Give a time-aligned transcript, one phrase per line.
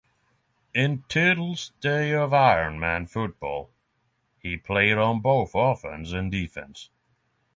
[0.73, 3.69] In Tittle's day of iron man football,
[4.39, 6.89] he played on both offense and defense.